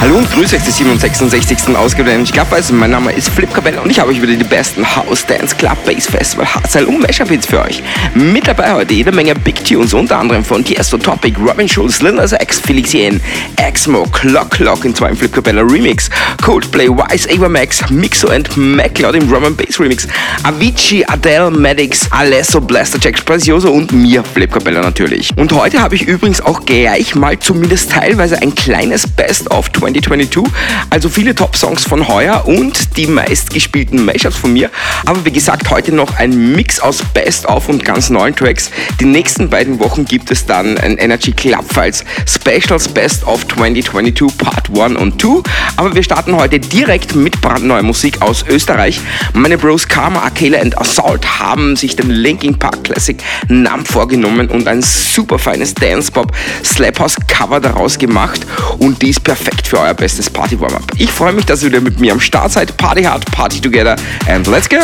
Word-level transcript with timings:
Hallo 0.00 0.16
und 0.18 0.30
grüße 0.30 0.54
euch 0.54 0.62
zur 0.62 0.72
67. 0.72 1.76
Ausgabe 1.76 2.04
der 2.04 2.14
Energy 2.14 2.30
Club 2.30 2.48
Weiß. 2.52 2.70
Mein 2.70 2.92
Name 2.92 3.10
ist 3.10 3.30
Flip 3.30 3.52
Cabella 3.52 3.80
und 3.80 3.90
ich 3.90 3.98
habe 3.98 4.12
euch 4.12 4.22
wieder 4.22 4.32
die 4.32 4.44
besten 4.44 4.86
House, 4.94 5.26
Dance, 5.26 5.56
Club, 5.56 5.76
Bass, 5.84 6.06
Festival, 6.06 6.46
Hardstyle 6.46 6.86
und 6.86 7.00
Mashup 7.00 7.28
Hits 7.28 7.46
für 7.46 7.60
euch. 7.60 7.82
Mit 8.14 8.46
dabei 8.46 8.72
heute 8.74 8.94
jede 8.94 9.10
Menge 9.10 9.34
Big 9.34 9.64
Tunes, 9.64 9.94
unter 9.94 10.18
anderem 10.18 10.44
von 10.44 10.64
Tiesto, 10.64 10.98
Topic, 10.98 11.36
Robin 11.44 11.68
Schulz, 11.68 12.00
Lil 12.00 12.12
Nas 12.12 12.30
X, 12.30 12.60
Felix 12.60 12.94
Yen, 12.94 13.20
Exmo, 13.56 14.04
Clock 14.04 14.50
Clock 14.50 14.84
in 14.84 14.94
zwei 14.94 15.12
Flip 15.16 15.32
Cabella 15.32 15.62
Remix, 15.62 16.08
Coldplay, 16.44 16.88
Wise, 16.88 17.28
Ava 17.28 17.48
Max, 17.48 17.82
Mixo 17.90 18.28
and 18.28 18.56
MacLeod 18.56 19.16
im 19.16 19.28
Drum 19.28 19.56
Bass 19.56 19.80
Remix, 19.80 20.06
Avicii, 20.44 21.04
Adele, 21.06 21.50
Maddox, 21.50 22.06
Alesso, 22.12 22.60
Blaster, 22.60 23.00
Jack 23.02 23.24
Precioso 23.24 23.72
und 23.72 23.90
mir, 23.90 24.22
Flip 24.22 24.52
Cabella 24.52 24.80
natürlich. 24.80 25.30
Und 25.36 25.50
heute 25.52 25.82
habe 25.82 25.96
ich 25.96 26.02
übrigens 26.02 26.40
auch 26.40 26.64
gleich 26.64 27.16
mal 27.16 27.36
zumindest 27.40 27.90
teilweise 27.90 28.40
ein 28.40 28.54
kleines 28.54 29.08
Best-of 29.08 29.72
2022. 29.94 30.52
Also 30.90 31.08
viele 31.08 31.34
Top-Songs 31.34 31.84
von 31.84 32.08
heuer 32.08 32.44
und 32.46 32.96
die 32.96 33.06
meistgespielten 33.06 34.04
Mashups 34.04 34.36
von 34.36 34.52
mir. 34.52 34.70
Aber 35.06 35.24
wie 35.24 35.32
gesagt, 35.32 35.70
heute 35.70 35.92
noch 35.92 36.16
ein 36.16 36.52
Mix 36.52 36.80
aus 36.80 37.02
Best-of 37.14 37.68
und 37.68 37.84
ganz 37.84 38.10
neuen 38.10 38.34
Tracks. 38.34 38.70
Die 39.00 39.04
nächsten 39.04 39.48
beiden 39.48 39.78
Wochen 39.80 40.04
gibt 40.04 40.30
es 40.30 40.46
dann 40.46 40.78
ein 40.78 40.98
Energy 40.98 41.32
Club 41.32 41.64
Files 41.72 42.04
Specials 42.26 42.88
Best-of 42.88 43.46
2022 43.48 44.36
Part 44.38 44.70
1 44.70 44.98
und 44.98 45.20
2. 45.20 45.42
Aber 45.76 45.94
wir 45.94 46.02
starten 46.02 46.36
heute 46.36 46.58
direkt 46.58 47.14
mit 47.14 47.40
brandneuer 47.40 47.82
Musik 47.82 48.20
aus 48.22 48.44
Österreich. 48.48 49.00
Meine 49.32 49.58
Bros 49.58 49.86
Karma, 49.86 50.24
Akela 50.24 50.60
und 50.60 50.78
Assault 50.78 51.38
haben 51.38 51.76
sich 51.76 51.96
den 51.96 52.10
Linkin 52.10 52.58
Park 52.58 52.84
Classic 52.84 53.22
Namen 53.48 53.84
vorgenommen 53.84 54.48
und 54.48 54.66
ein 54.68 54.82
super 54.82 55.38
feines 55.38 55.74
Dance-Pop 55.74 56.32
Slap 56.64 56.98
House 56.98 57.16
Cover 57.28 57.60
daraus 57.60 57.98
gemacht 57.98 58.40
und 58.78 59.00
die 59.02 59.10
ist 59.10 59.22
perfekt 59.22 59.66
für 59.66 59.77
euer 59.78 59.94
bestes 59.94 60.28
Party-Warm-Up. 60.30 60.82
Ich 60.96 61.10
freue 61.10 61.32
mich, 61.32 61.46
dass 61.46 61.62
ihr 61.62 61.68
wieder 61.68 61.80
mit 61.80 62.00
mir 62.00 62.12
am 62.12 62.20
Start 62.20 62.52
seid. 62.52 62.76
Party 62.76 63.02
hard, 63.02 63.24
party 63.32 63.60
together 63.60 63.96
and 64.26 64.46
let's 64.46 64.68
go! 64.68 64.78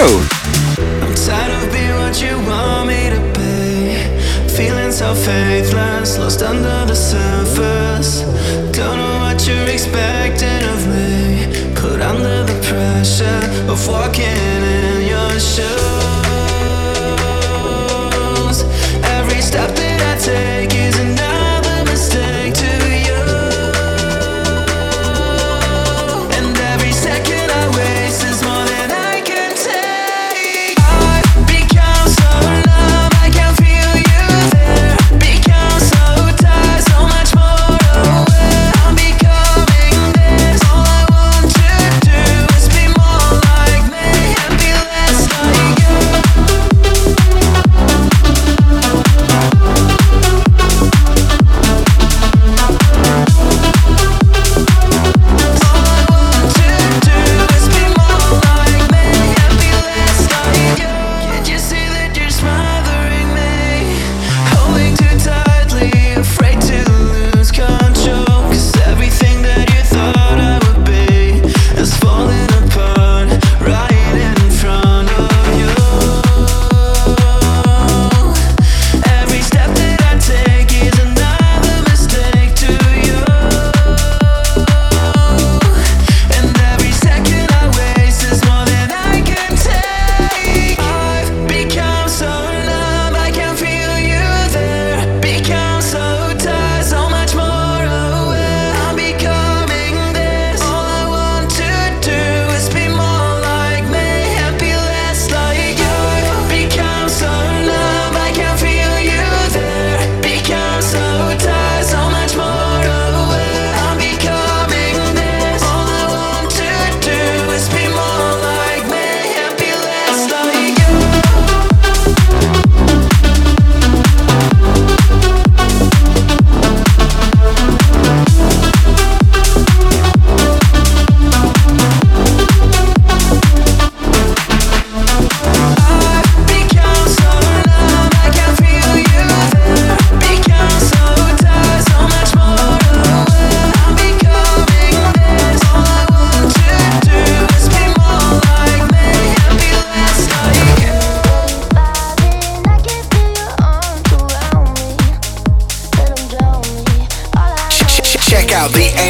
Of 13.67 13.89
walking 13.89 14.44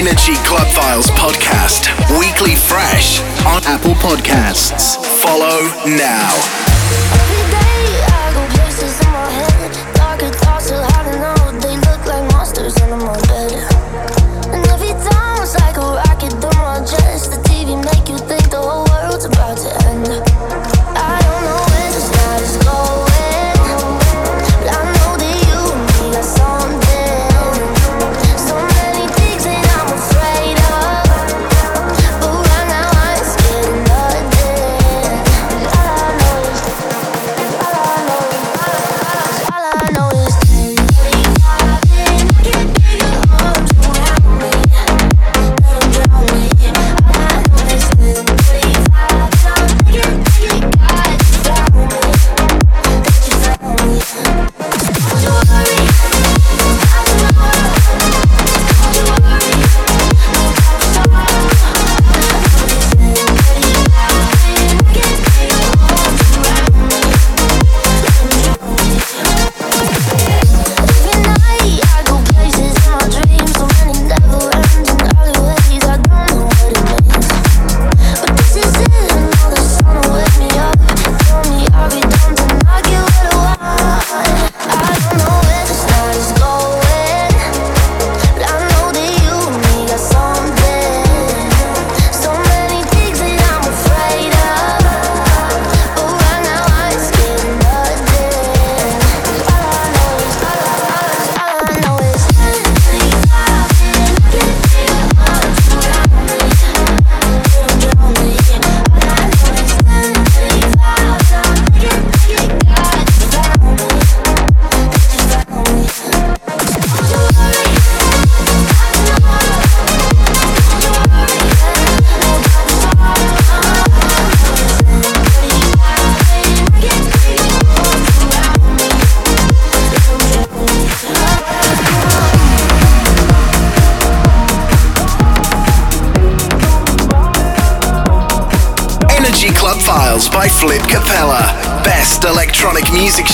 Energy 0.07 0.35
Club 0.45 0.69
Files 0.69 1.07
podcast, 1.13 1.89
weekly 2.21 2.55
fresh 2.55 3.23
on 3.47 3.65
Apple 3.65 3.95
Podcasts. 3.95 5.03
Follow 5.23 5.63
now. 5.97 7.34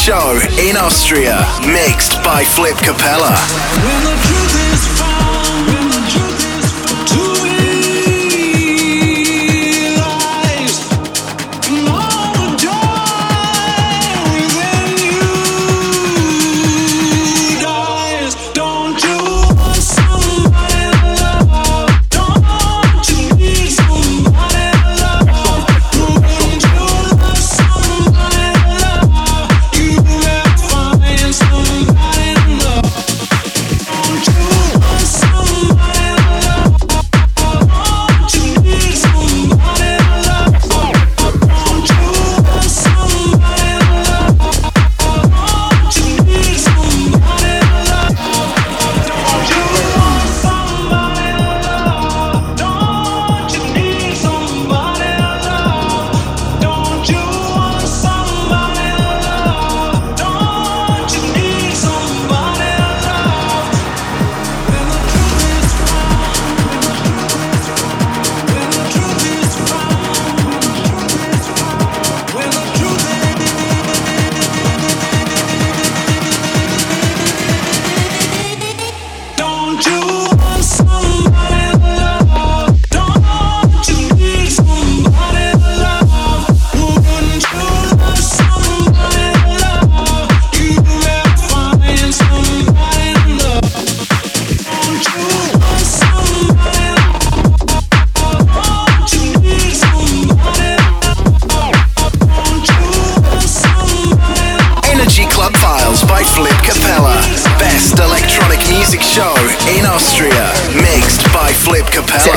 show 0.00 0.40
in 0.58 0.78
Austria, 0.78 1.44
mixed 1.60 2.24
by 2.24 2.42
Flip 2.42 2.76
Capella. 2.78 3.36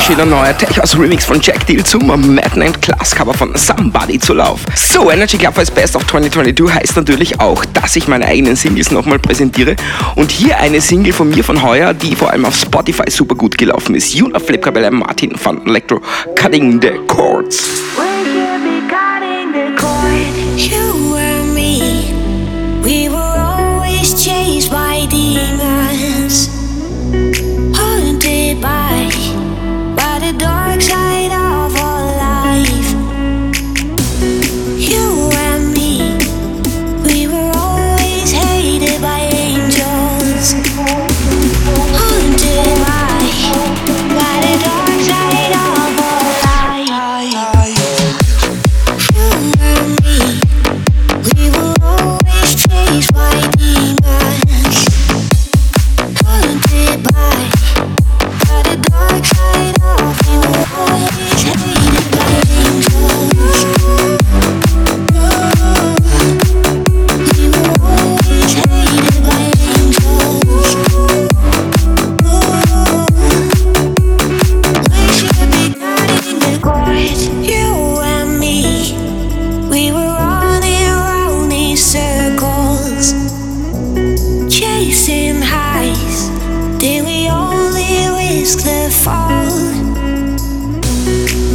steht 0.04 0.20
ein 0.20 0.28
neuer 0.28 0.54
Tech 0.58 0.78
House 0.78 0.98
Remix 0.98 1.24
von 1.24 1.40
Jack 1.40 1.66
Deal 1.66 1.82
zum 1.82 2.06
Madden 2.06 2.62
and 2.62 2.82
Class 2.82 3.14
Cover 3.14 3.32
von 3.32 3.56
Somebody 3.56 4.18
zu 4.18 4.34
Lauf. 4.34 4.60
So, 4.74 5.10
Energy 5.10 5.38
Club 5.38 5.56
als 5.56 5.70
Best 5.70 5.96
of 5.96 6.06
2022 6.06 6.74
heißt 6.74 6.96
natürlich 6.96 7.40
auch, 7.40 7.64
dass 7.64 7.96
ich 7.96 8.06
meine 8.06 8.26
eigenen 8.26 8.54
Singles 8.54 8.90
nochmal 8.90 9.18
präsentiere. 9.18 9.76
Und 10.14 10.30
hier 10.30 10.58
eine 10.58 10.82
Single 10.82 11.14
von 11.14 11.30
mir 11.30 11.42
von 11.42 11.62
heuer, 11.62 11.94
die 11.94 12.14
vor 12.14 12.30
allem 12.30 12.44
auf 12.44 12.54
Spotify 12.54 13.10
super 13.10 13.34
gut 13.34 13.56
gelaufen 13.56 13.94
ist. 13.94 14.12
Juna 14.12 14.38
Flipkabelle 14.38 14.90
Martin 14.90 15.32
van 15.42 15.64
Electro 15.66 16.02
Cutting 16.36 16.82
the 16.82 16.90
Chords. 17.06 17.83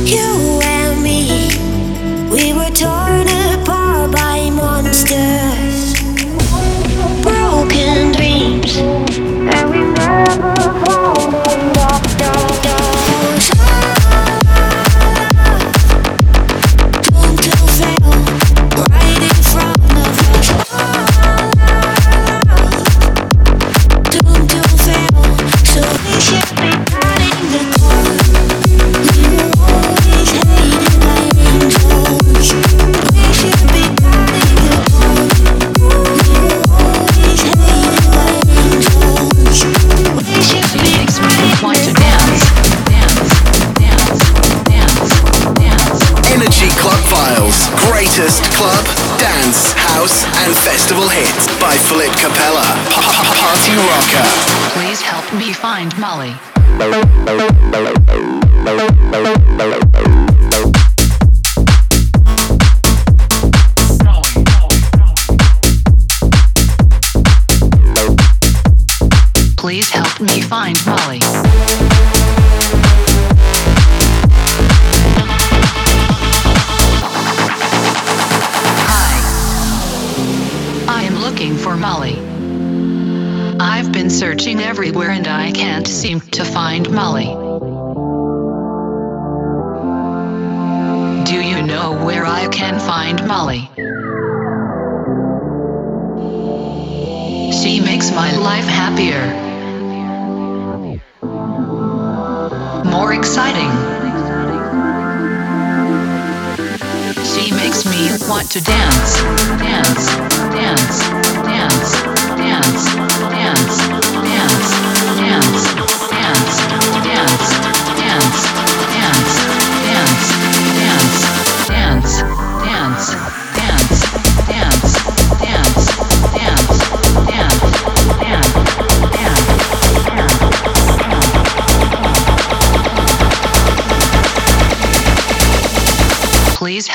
you. 0.10 0.49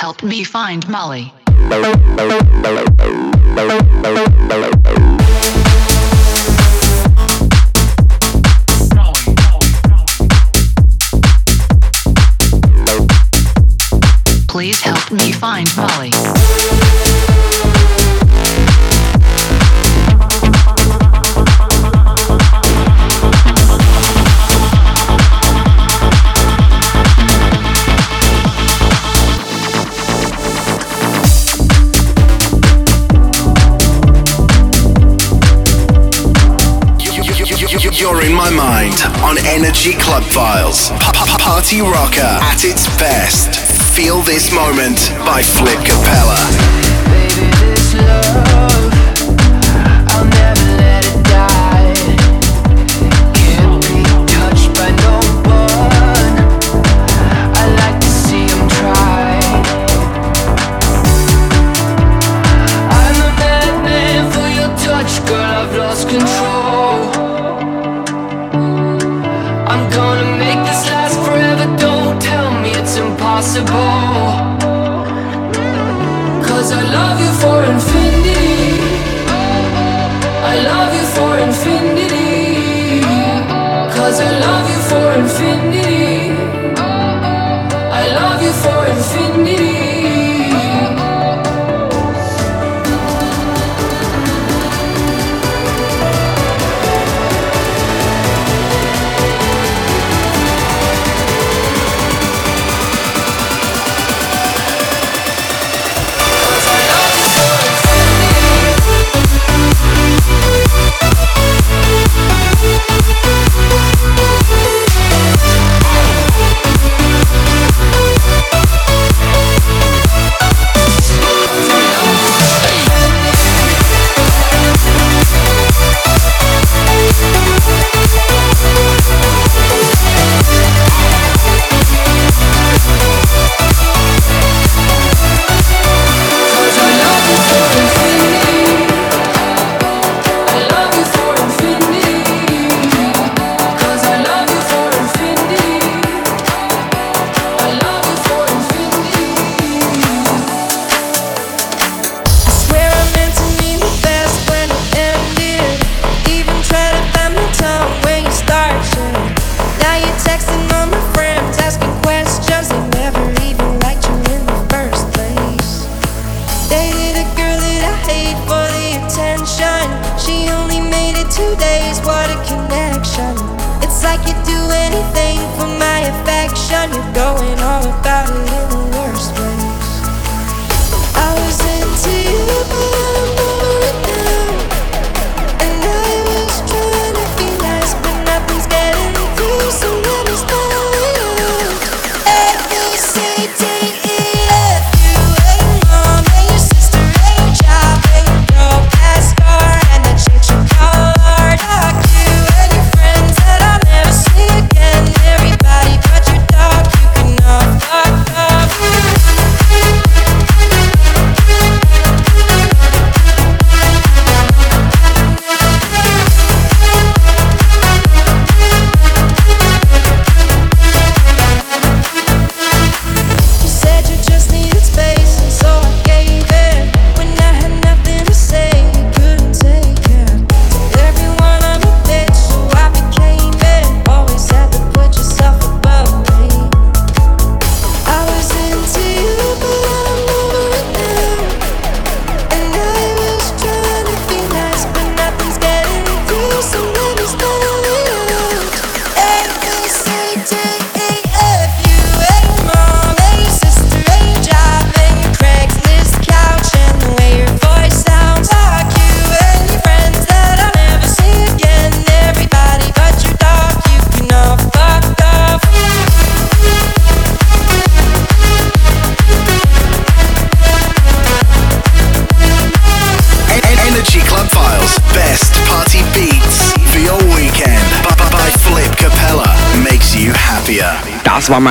help 0.04 0.22
me 0.22 0.44
find 0.44 0.86
Molly. 0.86 1.32
Please 14.46 14.82
help 14.82 15.10
me 15.10 15.32
find 15.32 15.66
Molly. 15.74 16.63
on 39.22 39.38
Energy 39.46 39.92
Club 39.92 40.22
Files. 40.24 40.90
Party 41.38 41.80
rocker 41.80 42.20
at 42.20 42.64
its 42.64 42.86
best. 42.98 43.56
Feel 43.94 44.20
this 44.22 44.52
moment 44.52 45.10
by 45.24 45.42
Flip 45.42 45.78
Capella. 45.84 47.63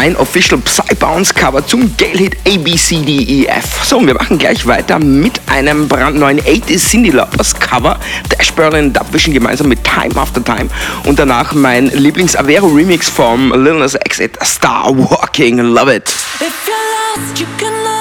mein 0.03 0.17
Official 0.17 0.59
Psybounce 0.59 1.33
Cover 1.33 1.65
zum 1.65 1.95
Gale-Hit 1.95 2.35
ABCDEF. 2.45 3.85
So, 3.85 3.99
und 3.99 4.07
wir 4.07 4.15
machen 4.15 4.37
gleich 4.37 4.67
weiter 4.67 4.99
mit 4.99 5.39
einem 5.47 5.87
brandneuen 5.87 6.41
80s 6.41 6.89
Cindy 6.89 7.09
Laupers 7.11 7.57
Cover. 7.57 7.97
Dash 8.27 8.51
Berlin 8.51 8.87
und 8.87 8.97
Dubvision 8.97 9.33
gemeinsam 9.33 9.69
mit 9.69 9.81
Time 9.85 10.13
After 10.17 10.43
Time. 10.43 10.67
Und 11.05 11.19
danach 11.19 11.53
mein 11.53 11.87
Lieblings-Avero-Remix 11.87 13.07
vom 13.07 13.53
Lil 13.63 13.75
Nas 13.75 13.95
X 13.95 14.21
Star 14.41 14.89
Walking. 14.89 15.59
Love 15.59 15.95
it. 15.95 16.09
If 16.41 16.51
you're 16.67 17.23
lost, 17.23 17.39
you 17.39 17.47
can 17.57 17.92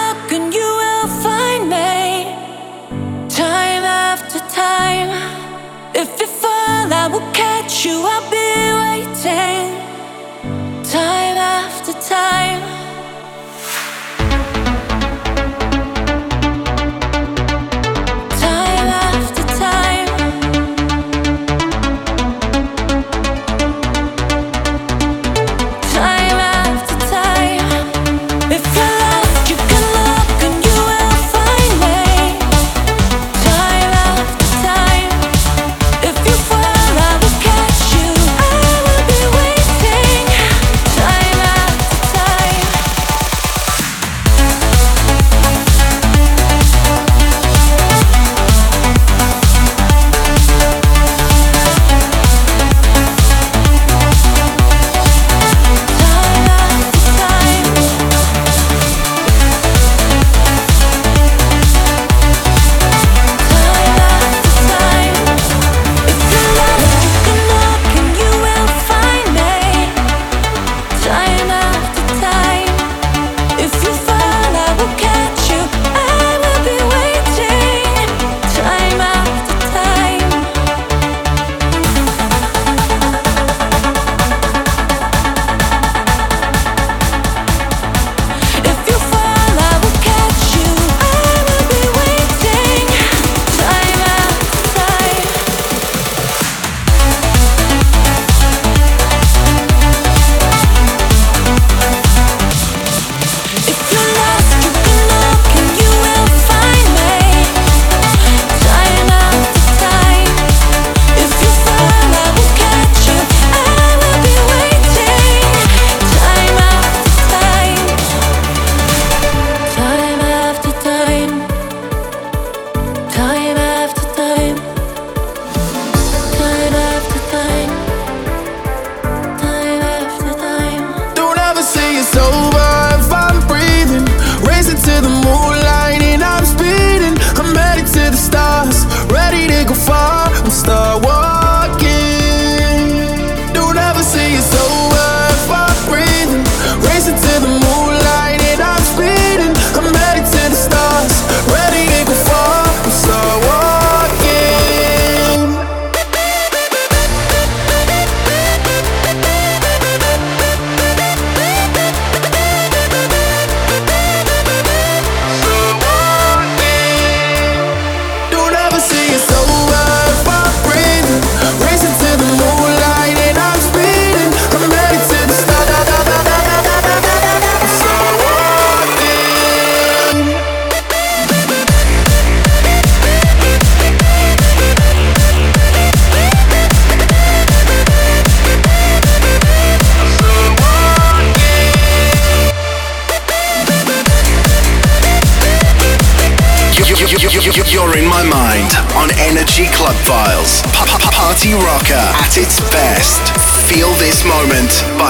after 11.84 12.00
time. 12.08 12.62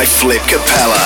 by 0.03 0.07
Flip 0.07 0.43
Capella. 0.49 1.03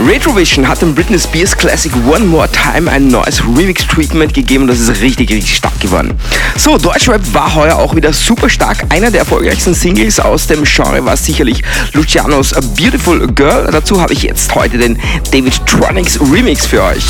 Retrovision 0.00 0.68
hat 0.68 0.80
dem 0.80 0.94
Britney 0.94 1.18
Spears 1.18 1.56
Classic 1.56 1.92
One 2.06 2.24
More 2.24 2.48
Time 2.48 2.88
ein 2.88 3.08
neues 3.08 3.42
Remix-Treatment 3.42 4.32
gegeben 4.32 4.62
und 4.62 4.68
das 4.68 4.78
ist 4.78 5.00
richtig, 5.00 5.30
richtig 5.30 5.56
stark 5.56 5.78
geworden. 5.80 6.14
So, 6.56 6.78
Deutschrap 6.78 7.20
war 7.32 7.52
heuer 7.54 7.76
auch 7.76 7.96
wieder 7.96 8.12
super 8.12 8.48
stark. 8.48 8.84
Einer 8.90 9.10
der 9.10 9.20
erfolgreichsten 9.20 9.74
Singles 9.74 10.20
aus 10.20 10.46
dem 10.46 10.62
Genre 10.62 11.04
war 11.04 11.16
sicherlich 11.16 11.64
Lucianos 11.94 12.52
A 12.54 12.60
Beautiful 12.60 13.26
Girl. 13.26 13.68
Dazu 13.72 14.00
habe 14.00 14.12
ich 14.12 14.22
jetzt 14.22 14.54
heute 14.54 14.78
den 14.78 15.00
David 15.32 15.66
Tronics 15.66 16.20
Remix 16.20 16.64
für 16.64 16.84
euch. 16.84 17.04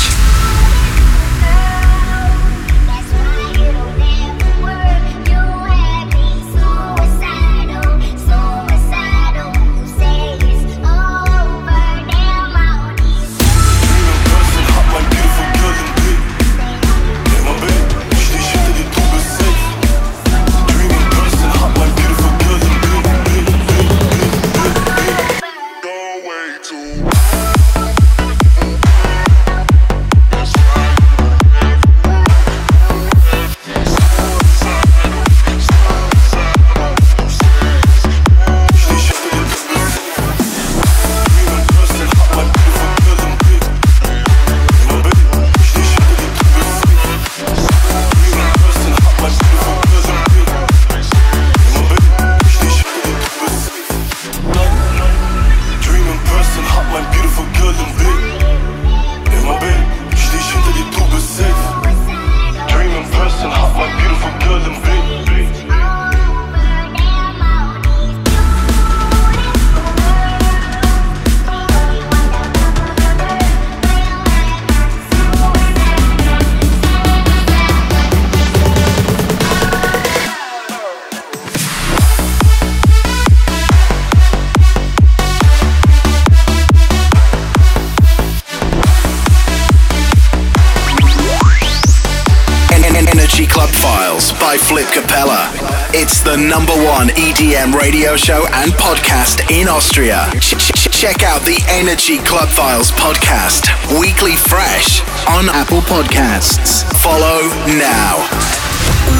The 96.29 96.37
number 96.37 96.73
one 96.85 97.07
EDM 97.17 97.73
radio 97.73 98.15
show 98.15 98.45
and 98.53 98.71
podcast 98.73 99.49
in 99.49 99.67
Austria. 99.67 100.29
Ch- 100.39 100.53
ch- 100.59 100.91
check 100.91 101.23
out 101.23 101.41
the 101.41 101.57
Energy 101.67 102.19
Club 102.19 102.47
Files 102.49 102.91
podcast, 102.91 103.65
weekly 103.99 104.35
fresh 104.35 105.01
on 105.27 105.49
Apple 105.49 105.81
Podcasts. 105.81 106.83
Follow 107.01 107.49
now. 107.65 108.21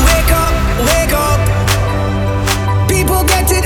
Wake 0.05 0.29
up, 0.29 0.53
wake 0.85 1.13
up. 1.17 2.87
People 2.87 3.23
get 3.23 3.49
it 3.51 3.65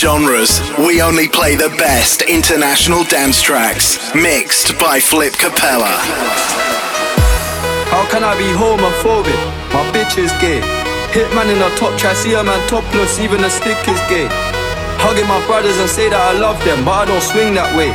genres. 0.00 0.64
We 0.80 1.02
only 1.02 1.28
play 1.28 1.60
the 1.60 1.68
best 1.76 2.22
international 2.22 3.04
dance 3.04 3.42
tracks. 3.42 4.00
Mixed 4.16 4.72
by 4.80 4.96
Flip 4.98 5.36
Capella. 5.36 5.92
How 7.92 8.08
can 8.08 8.24
I 8.24 8.32
be 8.40 8.48
homophobic? 8.56 9.36
My 9.76 9.84
bitch 9.92 10.16
is 10.16 10.32
gay. 10.40 10.64
Hitman 11.12 11.52
in 11.52 11.60
a 11.60 11.68
top 11.76 11.92
try, 12.00 12.14
see 12.14 12.32
a 12.32 12.42
man 12.42 12.56
topless, 12.66 13.20
even 13.20 13.44
a 13.44 13.50
stick 13.50 13.76
is 13.92 14.00
gay. 14.08 14.24
Hugging 15.04 15.28
my 15.28 15.36
brothers 15.44 15.76
and 15.76 15.90
say 15.90 16.08
that 16.08 16.16
I 16.16 16.32
love 16.32 16.56
them, 16.64 16.80
but 16.80 17.04
I 17.04 17.04
don't 17.04 17.20
swing 17.20 17.52
that 17.60 17.68
way. 17.76 17.92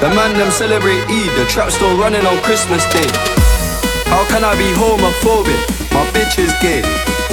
The 0.00 0.08
man 0.16 0.32
them 0.40 0.48
celebrate 0.48 1.04
Eid, 1.12 1.28
the 1.36 1.44
trap 1.44 1.68
still 1.68 1.92
running 2.00 2.24
on 2.24 2.40
Christmas 2.40 2.88
Day. 2.88 3.10
How 4.08 4.24
can 4.32 4.48
I 4.48 4.56
be 4.56 4.72
homophobic? 4.80 5.60
My 5.92 6.08
bitch 6.16 6.40
is 6.40 6.56
gay. 6.64 6.80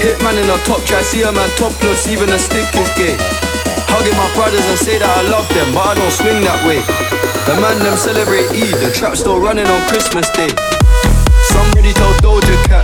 Hitman 0.04 0.36
in 0.36 0.52
a 0.52 0.60
top 0.68 0.84
try, 0.84 1.00
see 1.00 1.24
a 1.24 1.32
man 1.32 1.48
topless, 1.56 2.12
even 2.12 2.28
a 2.28 2.40
stick 2.40 2.68
is 2.76 2.92
gay. 3.00 3.41
Hugging 4.02 4.18
my 4.18 4.34
brothers 4.34 4.66
and 4.66 4.82
say 4.82 4.98
that 4.98 5.14
I 5.14 5.22
love 5.30 5.46
them, 5.54 5.78
but 5.78 5.86
I 5.86 5.94
don't 5.94 6.10
swing 6.10 6.42
that 6.42 6.58
way. 6.66 6.82
The 7.46 7.54
man 7.62 7.78
them 7.86 7.94
celebrate 7.94 8.50
Eid, 8.50 8.74
the 8.82 8.90
trap 8.90 9.14
still 9.14 9.38
running 9.38 9.70
on 9.70 9.78
Christmas 9.94 10.26
Day. 10.34 10.50
Somebody 11.54 11.94
tell 11.94 12.10
Doja 12.18 12.58
Cat 12.66 12.82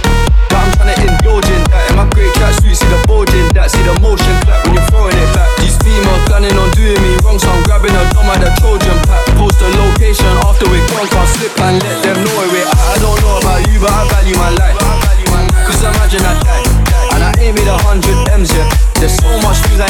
that 0.54 0.62
I'm 0.62 0.70
tryna 0.78 0.94
indulge 1.02 1.50
in 1.50 1.66
that. 1.74 1.90
In 1.90 1.98
my 1.98 2.06
great 2.14 2.30
tracksuit, 2.38 2.78
see 2.78 2.86
the 2.86 3.02
bulge 3.10 3.34
in 3.34 3.50
that, 3.58 3.74
see 3.74 3.82
the 3.82 3.98
motion 3.98 4.30
clap 4.46 4.62
when 4.70 4.78
you're 4.78 4.86
throwing 4.94 5.18
it 5.18 5.30
back. 5.34 5.50
These 5.58 5.82
females 5.82 6.22
planning 6.30 6.54
on 6.54 6.70
doing 6.78 7.02
me 7.02 7.18
wrong, 7.26 7.42
so 7.42 7.50
I'm 7.50 7.66
grabbing 7.66 7.98
a 7.98 8.04
dome 8.14 8.30
at 8.30 8.38
the 8.38 8.54
Trojan 8.62 9.02
pack. 9.10 9.26
Post 9.42 9.58
a 9.66 9.74
location 9.74 10.30
after 10.46 10.70
we 10.70 10.86
gone, 10.94 11.10
can't 11.10 11.26
slip 11.34 11.58
and 11.66 11.82
let 11.82 11.98
them 12.06 12.22
know 12.22 12.46
where 12.46 12.62
we're 12.62 12.62
at. 12.62 12.78
I 12.94 13.02
don't 13.02 13.18
know 13.26 13.42
about 13.42 13.66
you, 13.66 13.82
but 13.82 13.90
I 13.90 14.06
value 14.06 14.38
my 14.38 14.54
life. 14.54 14.78
Cause 15.66 15.82
imagine 15.82 16.22
I 16.22 16.38
die, 16.46 16.66
and 17.18 17.22
I 17.26 17.34
ain't 17.42 17.58
made 17.58 17.66
a 17.66 17.76
hundred 17.90 18.22
M's 18.38 18.54
yet. 18.54 18.70
There's 19.02 19.18
so 19.18 19.30
much 19.46 19.62
things 19.66 19.82
I 19.82 19.90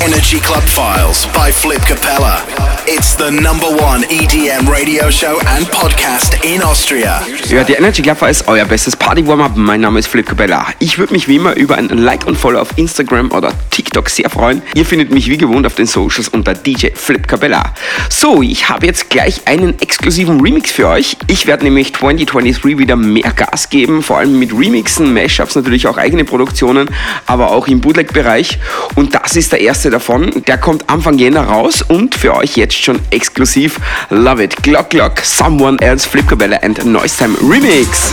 Energy 0.00 0.38
Club 0.38 0.62
Files 0.64 1.26
by 1.26 1.50
Flip 1.52 1.80
Capella. 1.86 2.42
It's 2.86 3.16
the 3.16 3.30
number 3.30 3.66
one 3.66 4.02
EDM 4.04 4.68
radio 4.70 5.08
show 5.10 5.40
and 5.46 5.66
podcast 5.70 6.44
in 6.44 6.62
Austria. 6.62 7.22
Hört 7.48 7.68
die 7.68 7.74
Energy 7.74 8.02
Club 8.02 8.20
ist 8.22 8.46
euer 8.46 8.66
bestes 8.66 8.94
Party-Warm-Up. 8.96 9.56
Mein 9.56 9.80
Name 9.80 9.98
ist 9.98 10.08
Flip 10.08 10.26
Cabella. 10.26 10.66
Ich 10.80 10.98
würde 10.98 11.14
mich 11.14 11.28
wie 11.28 11.36
immer 11.36 11.56
über 11.56 11.76
ein 11.76 11.88
Like 11.88 12.26
und 12.26 12.36
Follow 12.36 12.60
auf 12.60 12.76
Instagram 12.76 13.30
oder 13.32 13.52
TikTok 13.70 14.10
sehr 14.10 14.28
freuen. 14.28 14.60
Ihr 14.74 14.84
findet 14.84 15.10
mich 15.10 15.28
wie 15.30 15.38
gewohnt 15.38 15.66
auf 15.66 15.76
den 15.76 15.86
Socials 15.86 16.28
unter 16.28 16.52
DJ 16.52 16.88
Flip 16.94 17.26
Cabella. 17.26 17.72
So, 18.10 18.42
ich 18.42 18.68
habe 18.68 18.86
jetzt 18.86 19.08
gleich 19.08 19.46
einen 19.46 19.80
exklusiven 19.80 20.40
Remix 20.40 20.70
für 20.70 20.88
euch. 20.88 21.16
Ich 21.26 21.46
werde 21.46 21.64
nämlich 21.64 21.94
2023 21.94 22.78
wieder 22.78 22.96
mehr 22.96 23.32
Gas 23.32 23.70
geben, 23.70 24.02
vor 24.02 24.18
allem 24.18 24.38
mit 24.38 24.52
Remixen, 24.52 25.14
Mashups, 25.14 25.54
natürlich 25.54 25.86
auch 25.86 25.96
eigene 25.96 26.24
Produktionen, 26.24 26.90
aber 27.26 27.50
auch 27.50 27.66
im 27.66 27.80
Bootleg-Bereich. 27.80 28.58
Und 28.94 29.14
das 29.14 29.36
ist 29.36 29.52
der 29.52 29.60
erste 29.60 29.83
davon. 29.90 30.42
Der 30.46 30.58
kommt 30.58 30.88
Anfang 30.88 31.18
Jänner 31.18 31.44
raus 31.44 31.82
und 31.82 32.14
für 32.14 32.34
euch 32.34 32.56
jetzt 32.56 32.76
schon 32.76 33.00
exklusiv. 33.10 33.80
Love 34.10 34.44
it. 34.44 34.62
Glock 34.62 34.90
Glock, 34.90 35.20
Someone 35.20 35.78
Else, 35.80 36.08
Flip 36.08 36.26
Cabella 36.26 36.56
and 36.62 36.84
Noise 36.84 37.16
Time 37.16 37.36
Remix. 37.40 38.12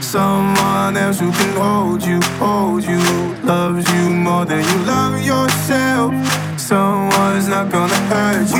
Someone 0.00 0.96
else 0.96 1.18
who 1.18 1.32
can 1.32 1.56
hold 1.56 2.06
you, 2.06 2.20
hold 2.38 2.84
you, 2.84 3.00
loves 3.42 3.84
you 3.94 4.10
more 4.10 4.44
than 4.44 4.62
you 4.62 4.78
love 4.86 5.20
yourself. 5.20 6.14
Someone's 6.56 7.48
not 7.48 7.68
gonna 7.72 7.92
hurt 8.08 8.48
you. 8.50 8.53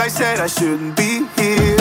I 0.00 0.08
said. 0.08 0.38
I 0.38 0.46
shouldn't 0.46 0.96
be 0.96 1.26
here. 1.36 1.77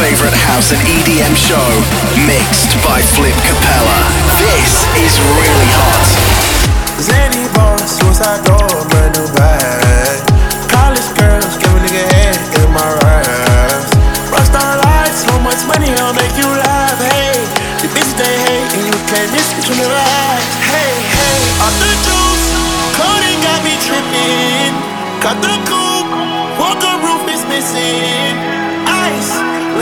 favorite 0.00 0.32
house 0.32 0.72
and 0.72 0.80
EDM 0.80 1.36
show, 1.36 1.68
mixed 2.24 2.72
by 2.82 3.02
Flip 3.02 3.36
Capella. 3.44 4.00
This 4.40 4.88
is 4.96 5.20
really 5.36 5.68
hot. 5.76 6.30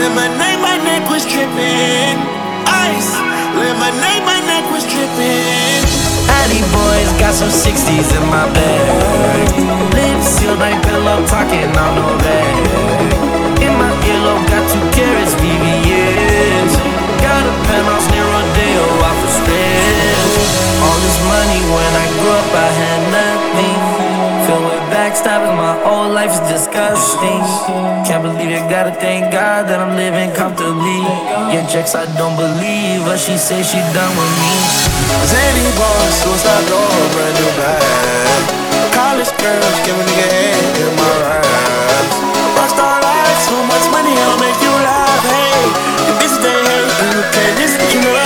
Lemonade, 0.09 0.57
my 0.57 0.77
neck 0.81 1.05
was 1.05 1.21
dripping. 1.21 2.17
Ice. 2.65 3.13
Lemonade, 3.53 4.25
my 4.25 4.41
neck 4.41 4.65
was 4.73 4.81
dripping. 4.89 5.85
Addy 6.41 6.65
boys 6.73 7.09
got 7.21 7.37
some 7.37 7.53
60s 7.53 8.09
in 8.17 8.25
my 8.33 8.49
bag. 8.49 9.53
Lips 9.93 10.25
sealed, 10.33 10.57
my 10.57 10.73
pillow 10.81 11.21
talking 11.29 11.69
on 11.77 11.91
no 11.93 12.09
bag. 12.25 13.61
In 13.61 13.73
my 13.77 13.93
earlobe, 14.09 14.49
got 14.49 14.65
two 14.73 14.81
carrots, 14.97 15.37
BBS. 15.37 16.73
Got 17.21 17.45
a 17.45 17.53
penthouse 17.69 18.09
near 18.09 18.25
Rodeo, 18.25 18.85
out 19.05 19.17
for 19.21 19.29
spare. 19.29 20.25
All 20.89 20.97
this 21.05 21.19
money 21.29 21.61
when 21.69 21.91
I 22.01 22.05
grew 22.17 22.33
up, 22.33 22.49
I 22.57 22.69
had. 22.81 22.98
Stopping 25.19 25.59
my 25.59 25.75
whole 25.83 26.07
life 26.15 26.31
is 26.31 26.39
disgusting. 26.47 27.43
Can't 28.07 28.23
believe 28.23 28.55
it, 28.55 28.63
gotta 28.71 28.95
thank 29.03 29.35
God 29.35 29.67
that 29.67 29.83
I'm 29.83 29.99
living 29.99 30.31
comfortably. 30.31 31.03
Your 31.51 31.67
checks, 31.67 31.91
I 31.91 32.07
don't 32.15 32.39
believe 32.39 33.03
her. 33.03 33.19
She 33.19 33.35
says 33.35 33.67
she 33.67 33.83
done 33.91 34.13
with 34.15 34.33
me. 34.39 34.55
Zany 35.27 35.67
boss, 35.75 36.23
stop, 36.23 36.63
door, 36.71 36.87
brand 37.11 37.35
new 37.35 37.51
bag. 37.59 38.41
College 38.95 39.31
girls, 39.43 39.77
give 39.83 39.99
a 39.99 40.03
nigga 40.07 40.27
head 40.31 40.87
in 40.87 40.91
my 40.95 41.11
ride. 41.27 42.07
Rockstar 42.55 43.03
life, 43.03 43.39
so 43.43 43.59
much 43.67 43.85
money, 43.91 44.15
I'll 44.15 44.39
make 44.39 44.55
you 44.63 44.71
laugh. 44.87 45.23
Hey, 45.27 45.67
if 46.07 46.15
this 46.23 46.35
day, 46.39 46.63
hey, 46.63 46.87
you 47.11 47.21
can't 47.35 47.55
listen, 47.59 47.83
you 47.91 47.99
know. 48.07 48.18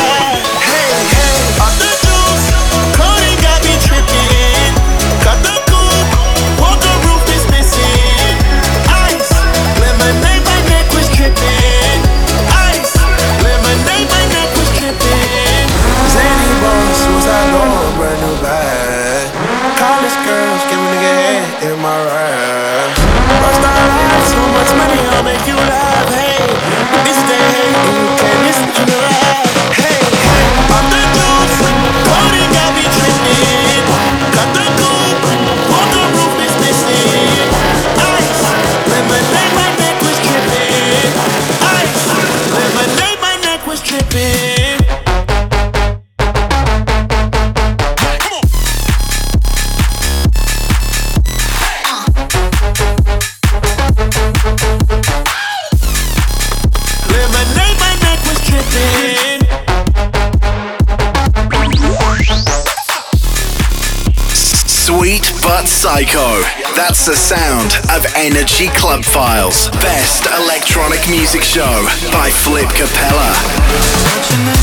That's 67.04 67.20
the 67.20 67.36
sound 67.36 67.74
of 67.92 68.06
Energy 68.16 68.70
Club 68.70 69.04
Files, 69.04 69.68
best 69.82 70.26
electronic 70.40 71.02
music 71.10 71.42
show 71.42 71.86
by 72.14 72.30
Flip 72.30 72.70
Capella. 72.70 74.63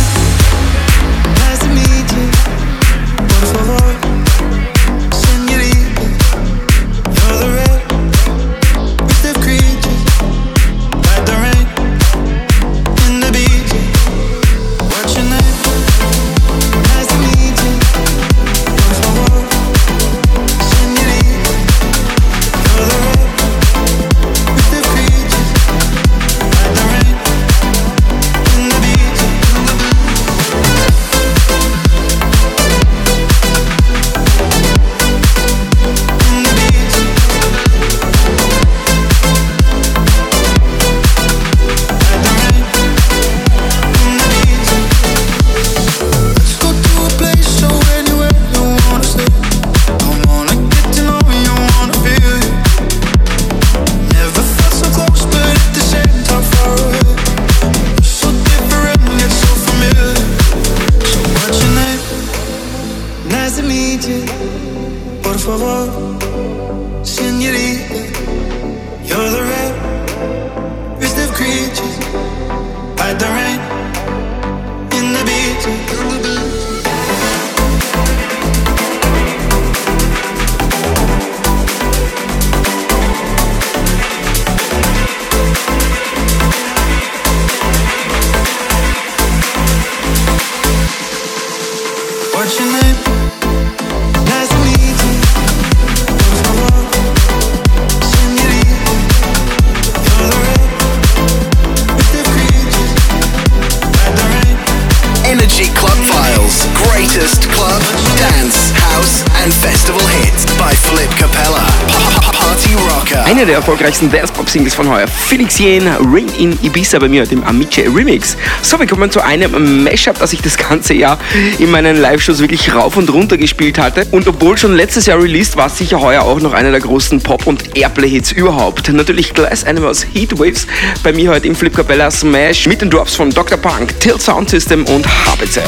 erfolgreichsten 113.71 114.11
Dance-Pop-Singles 114.11 114.75
von 114.75 114.89
heuer. 114.91 115.07
Felix 115.07 115.61
Jen, 115.61 115.87
Ring 116.13 116.27
in 116.39 116.59
Ibiza 116.61 116.99
bei 116.99 117.09
mir, 117.09 117.25
dem 117.25 117.45
Amice 117.45 117.85
Remix. 117.87 118.37
So, 118.63 118.81
wir 118.81 118.87
kommen 118.89 119.13
zu 119.13 119.25
einem 119.25 119.85
Mashup, 119.85 120.19
das 120.19 120.33
ich 120.33 120.43
das 120.43 120.57
ganze 120.57 120.93
Jahr 120.95 121.21
in 121.61 121.71
meinen 121.71 122.01
Live-Shows 122.01 122.41
wirklich 122.41 122.75
rauf 122.75 122.97
und 122.97 123.09
runter 123.11 123.39
gespielt 123.39 123.79
hatte. 123.79 124.09
Und 124.11 124.27
obwohl 124.27 124.59
schon 124.59 124.75
letztes 124.75 125.07
Jahr 125.07 125.23
released, 125.23 125.57
war 125.57 125.69
es 125.69 125.79
sicher 125.79 126.01
heuer 126.01 126.23
auch 126.23 126.41
noch 126.41 126.53
einer 126.53 126.73
der 126.73 126.81
großen 126.81 127.21
Pop- 127.21 127.47
und 127.47 127.77
Airplay-Hits 127.77 128.33
überhaupt. 128.33 128.93
Natürlich 128.93 129.35
Glass 129.35 129.63
Animals 129.63 130.05
Heatwaves 130.13 130.67
bei 131.05 131.13
mir 131.13 131.31
heute 131.31 131.47
im 131.47 131.55
Flip 131.55 131.73
Capella 131.73 132.11
Smash 132.11 132.67
mit 132.67 132.83
den 132.83 132.91
Drops 132.91 133.15
von 133.15 133.31
Dr. 133.31 133.57
Punk, 133.57 134.01
Tilt 134.01 134.21
Sound 134.21 134.51
System 134.51 134.85
und 134.87 135.07
HBZ. 135.07 135.63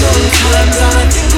Sometimes 0.00 0.76
I 0.80 1.31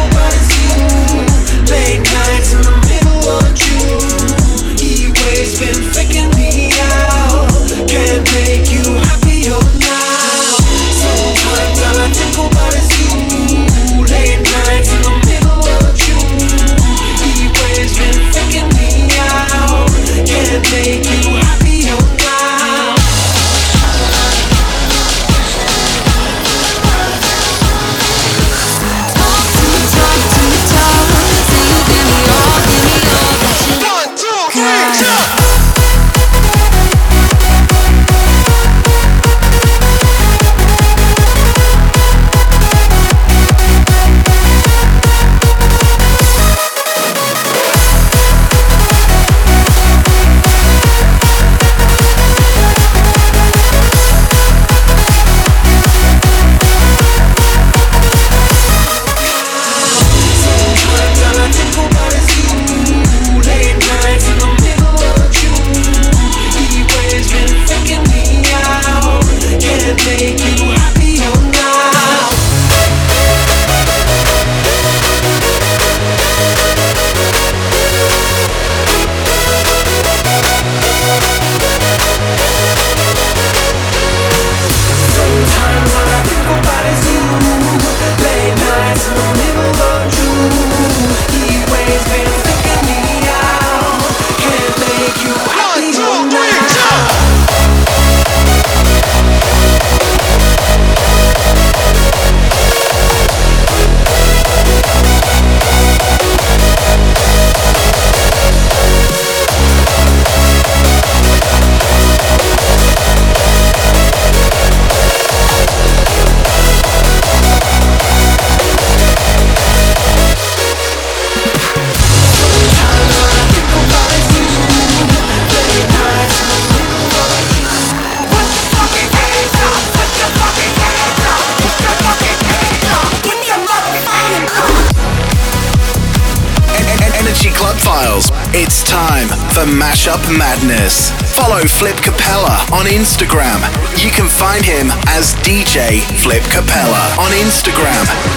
Flip 145.75 146.45
Capella 146.53 147.17
on 147.19 147.33
Instagram. 147.33 148.34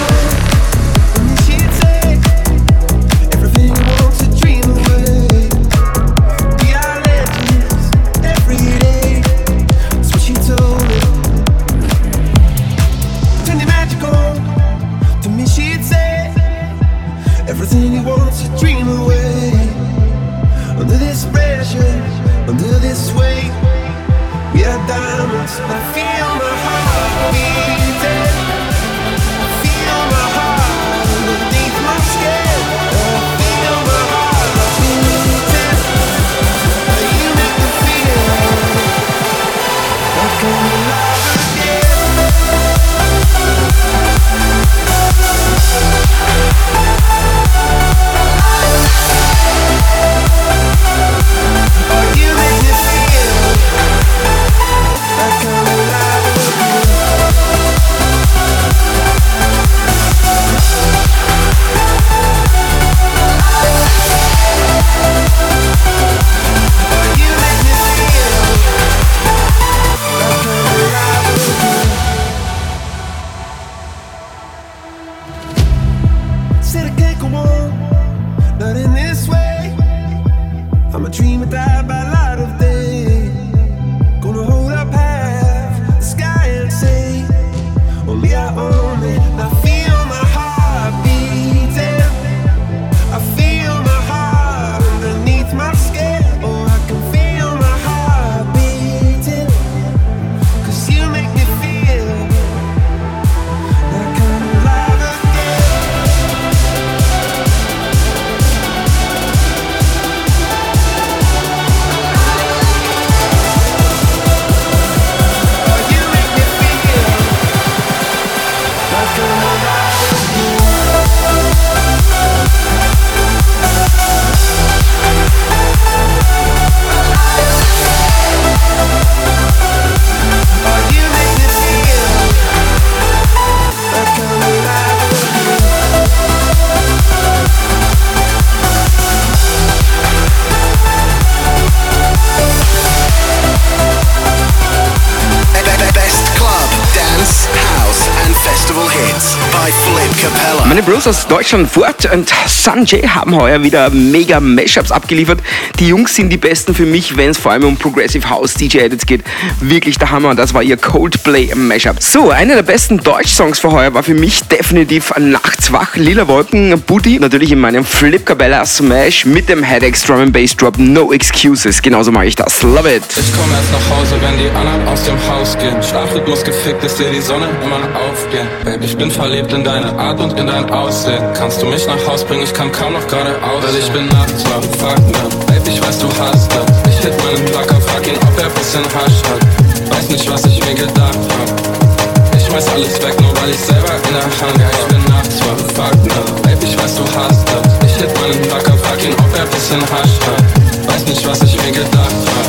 Meine 150.66 150.84
Bros 150.84 151.08
aus 151.08 151.28
Deutschland, 151.28 151.70
Ford 151.70 152.08
und 152.14 152.32
Sanjay 152.46 153.02
haben 153.02 153.36
heuer 153.36 153.64
wieder 153.64 153.90
mega 153.90 154.40
Mashups 154.40 154.92
abgeliefert. 154.92 155.40
Die 155.80 155.88
Jungs 155.88 156.16
sind 156.16 156.30
die 156.30 156.38
besten 156.38 156.76
für 156.76 156.86
mich, 156.86 157.18
wenn 157.18 157.32
es 157.32 157.38
vor 157.38 157.52
allem 157.52 157.64
um 157.64 157.78
Progressive 157.78 158.30
House 158.30 158.54
DJ 158.54 158.80
Edits 158.80 159.06
geht. 159.06 159.24
Wirklich 159.60 159.98
der 159.98 160.12
Hammer 160.12 160.30
und 160.30 160.38
das 160.38 160.54
war 160.54 160.64
ihr 160.64 160.78
Coldplay 160.78 161.54
Mashup. 161.56 162.02
So, 162.02 162.30
einer 162.30 162.56
der 162.56 162.64
besten 162.64 162.98
Deutsch-Songs 162.98 163.60
für 163.60 163.72
heuer 163.72 163.94
war 163.94 164.04
für 164.04 164.14
mich 164.14 164.42
definitiv 164.44 165.14
Nachtswach, 165.18 165.96
Lila 165.96 166.28
Wolken, 166.28 166.80
Booty. 166.82 167.20
Natürlich 167.20 167.52
in 167.52 167.60
meinem 167.60 167.84
Flip 167.84 168.26
Cabella 168.26 168.66
Smash 168.66 169.26
mit 169.26 169.50
dem 169.50 169.64
Headaches 169.64 170.04
Drum 170.04 170.20
and 170.20 170.34
Bass 170.34 170.56
Drop 170.56 170.78
No 170.78 171.12
Excuses. 171.12 171.82
Genauso 171.82 172.12
mache 172.12 172.28
ich 172.28 172.36
das. 172.36 172.62
Love 172.64 172.96
it. 172.96 173.04
Ich 173.10 173.34
komm 173.34 173.52
erst 173.52 173.72
nach 173.72 173.98
Hause, 173.98 174.16
wenn 174.22 174.38
die 174.38 174.50
anderen 174.50 174.88
aus 174.88 175.04
dem 175.04 175.18
Haus 175.28 175.58
gehen. 175.58 175.82
Schlafrhythmus 175.82 176.44
gefickt, 176.44 176.84
ist 176.84 177.00
dir 177.00 177.10
die 177.10 177.22
Sonne 177.22 177.48
immer 177.64 177.80
noch 177.80 177.96
aufgehen. 177.96 178.48
Baby, 178.64 178.86
ich 178.86 178.98
bin 178.98 179.12
verliebt 179.12 179.54
in 179.58 179.64
deine 179.64 179.98
Art 179.98 180.20
und 180.20 180.38
in 180.38 180.46
dein 180.46 180.70
Aussehen. 180.70 181.24
Kannst 181.34 181.62
du 181.62 181.66
mich 181.66 181.86
nach 181.88 181.98
Haus 182.06 182.24
bringen? 182.24 182.44
Ich 182.44 182.54
kann 182.54 182.72
kaum 182.72 182.94
noch 182.94 183.08
geradeaus. 183.08 183.64
Weil 183.64 183.76
ich 183.76 183.90
bin 183.92 184.08
nachts 184.10 184.44
wach, 184.46 184.62
fuck. 184.78 185.48
Baby, 185.48 185.72
ich 185.72 185.82
weiß, 185.82 185.98
du 186.00 186.08
hast 186.20 186.52
das. 186.54 186.66
Ich 186.90 187.00
hit 187.00 187.14
meinen 187.24 187.44
Placker, 187.46 187.82
frag 187.82 188.06
ihn, 188.06 188.18
ob 188.22 188.38
er 188.38 188.50
bisschen 188.52 188.86
Hasch 188.86 189.20
hat. 189.26 189.42
Weiß 189.90 190.10
nicht, 190.10 190.30
was 190.30 190.46
ich 190.46 190.64
mir 190.64 190.76
gedacht 190.76 191.18
hab. 191.34 192.38
Ich 192.38 192.46
schmeiß 192.46 192.68
alles 192.70 193.02
weg, 193.02 193.20
nur 193.20 193.34
weil 193.42 193.50
ich 193.50 193.60
selber 193.60 193.94
in 194.08 194.14
der 194.14 194.24
Hand 194.24 194.62
hab. 194.62 194.74
Ich 194.78 194.88
bin 194.94 195.04
nachts 195.10 195.40
wach, 195.42 195.62
fuck. 195.74 196.44
Baby, 196.44 196.66
ich 196.68 196.78
weiß, 196.78 196.96
du 196.96 197.04
hast 197.18 197.46
das. 197.50 197.66
Ich 197.90 197.96
hit 197.98 198.14
meinen 198.22 198.42
Placker, 198.44 198.78
frag 198.78 199.04
ihn, 199.04 199.14
ob 199.14 199.32
er 199.38 199.46
bisschen 199.48 199.82
Hasch 199.82 200.18
hat. 200.28 200.44
Weiß 200.88 201.04
nicht, 201.08 201.28
was 201.28 201.42
ich 201.42 201.58
mir 201.58 201.72
gedacht 201.72 202.22
hab. 202.30 202.48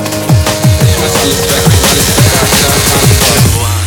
Ich 0.85 0.93
schmeiß 0.93 1.15
alles 1.25 1.41
weg, 1.49 1.65
nur 1.73 1.81
weil 1.89 1.97
ich 1.97 2.11
selber 2.13 2.45
in 2.53 2.61
der 2.61 2.69
Hand 2.69 3.09
hab. 3.65 3.78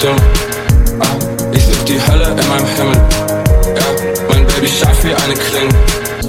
Ah, 0.00 1.06
ich 1.52 1.64
such 1.64 1.84
die 1.84 2.00
Hölle 2.00 2.28
in 2.28 2.48
meinem 2.48 2.66
Himmel. 2.76 2.94
Ja, 3.74 4.28
mein 4.28 4.46
Baby 4.46 4.68
scharf 4.68 5.02
wie 5.02 5.12
eine 5.12 5.34
Klinge. 5.34 5.74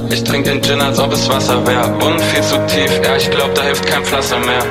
Ich 0.09 0.23
trink 0.23 0.45
den 0.45 0.59
Gin, 0.63 0.81
als 0.81 0.97
ob 0.97 1.13
es 1.13 1.29
Wasser 1.29 1.65
wär. 1.67 1.85
Und 1.85 2.19
viel 2.19 2.41
zu 2.41 2.57
tief, 2.65 2.91
ja, 3.03 3.15
ich 3.15 3.29
glaub, 3.29 3.53
da 3.53 3.61
hilft 3.61 3.85
kein 3.85 4.03
Pflaster 4.03 4.39
mehr. 4.39 4.63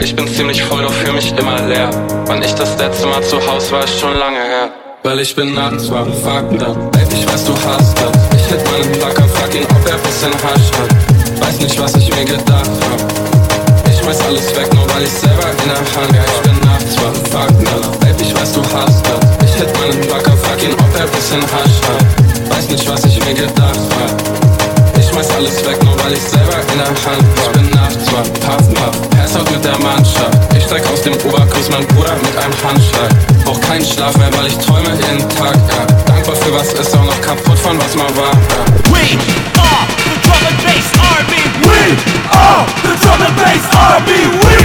Ich 0.00 0.16
bin 0.16 0.26
ziemlich 0.26 0.62
voll, 0.62 0.82
doch 0.82 0.92
fühl 0.92 1.12
mich 1.12 1.36
immer 1.36 1.60
leer. 1.66 1.90
Wann 2.24 2.40
ich 2.42 2.54
das 2.54 2.78
letzte 2.78 3.06
Mal 3.08 3.22
zu 3.24 3.36
Haus 3.46 3.70
war, 3.70 3.84
ist 3.84 4.00
schon 4.00 4.16
lange 4.16 4.38
her. 4.38 4.70
Weil 5.02 5.20
ich 5.20 5.36
bin 5.36 5.52
nachts 5.52 5.90
wach, 5.90 6.06
fuck 6.06 6.58
da. 6.58 6.72
Baby, 6.72 7.16
ich 7.20 7.28
weiß, 7.30 7.44
du 7.44 7.52
hast 7.66 7.98
das. 7.98 8.10
Ich 8.36 8.46
hit 8.46 8.64
meinen 8.72 8.90
Placker, 8.92 9.28
frag 9.28 9.54
ihn, 9.54 9.66
ob 9.68 9.86
er 9.86 9.98
bisschen 9.98 10.32
Hasch 10.32 10.70
hat. 10.78 11.46
Weiß 11.46 11.60
nicht, 11.60 11.78
was 11.78 11.94
ich 11.96 12.08
mir 12.08 12.24
gedacht 12.24 12.70
hab. 12.80 13.90
Ich 13.90 13.98
schmeiß 13.98 14.20
alles 14.22 14.56
weg, 14.56 14.72
nur 14.72 14.88
weil 14.94 15.02
ich 15.02 15.12
selber 15.12 15.50
in 15.62 15.68
der 15.68 15.76
Hand 15.76 16.18
hab. 16.18 16.53
Ich 16.78 16.96
bin 16.96 16.96
nachts 16.96 16.96
wach, 16.96 17.14
fuck 17.30 17.64
da. 17.64 18.06
Baby, 18.06 18.24
ich 18.24 18.34
weiß, 18.34 18.52
du 18.52 18.62
hast 18.62 19.02
das. 19.06 19.48
Ich 19.48 19.54
hit 19.54 19.70
meinen 19.78 20.00
Placker, 20.00 20.36
frag 20.36 20.62
ihn, 20.62 20.74
ob 20.74 20.98
er 20.98 21.06
bisschen 21.06 21.42
Hasch 21.42 21.78
hat. 21.86 22.50
Weiß 22.50 22.68
nicht, 22.68 22.88
was 22.88 23.04
ich 23.04 23.18
mir 23.24 23.34
gedacht 23.34 23.78
hab. 23.94 24.98
Ich 24.98 25.08
schmeiß 25.08 25.30
alles 25.36 25.64
weg, 25.64 25.82
nur 25.84 25.96
weil 26.02 26.12
ich 26.14 26.22
selber 26.22 26.58
in 26.72 26.78
der 26.78 26.88
Hand 26.88 26.98
hab. 27.06 27.46
Ich 27.46 27.52
bin 27.52 27.70
nachts 27.70 28.06
wach, 28.12 28.28
paff, 28.40 28.74
paff, 28.74 28.96
pass 29.10 29.36
out 29.36 29.50
mit 29.50 29.64
der 29.64 29.78
Mannschaft. 29.78 30.38
Ich 30.56 30.64
steig 30.64 30.82
aus 30.92 31.02
dem 31.02 31.14
Oberkurs, 31.14 31.70
mein 31.70 31.86
Bruder 31.88 32.14
mit 32.22 32.36
einem 32.36 32.54
Handschlag. 32.64 33.10
Brauch 33.44 33.60
keinen 33.60 33.84
Schlaf 33.84 34.16
mehr, 34.16 34.30
weil 34.36 34.46
ich 34.46 34.58
träume 34.58 34.90
jeden 34.94 35.28
Tag, 35.36 35.56
ja. 35.70 35.86
Dankbar 36.06 36.36
für 36.36 36.52
was 36.54 36.72
ist, 36.72 36.94
auch 36.96 37.04
noch 37.04 37.20
kaputt 37.20 37.58
von 37.58 37.78
was 37.78 37.94
mal 37.94 38.10
war, 38.16 38.34
ja. 38.34 38.62
We 38.90 39.18
are 39.58 39.86
the 40.04 40.14
drum 40.26 40.42
and 40.48 40.58
bass 40.64 40.90
army. 40.98 41.42
We 41.62 41.94
are 42.30 42.66
the 42.82 42.92
drum 43.02 43.20
and 43.22 43.36
bass 43.36 43.66
army. 43.72 44.22
We 44.42 44.56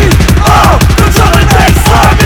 are 0.45 0.79
the 0.97 1.05
drum 1.13 1.33
and 1.33 1.38
Fuck! 1.89 2.18